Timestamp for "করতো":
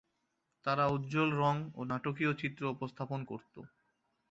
3.25-3.59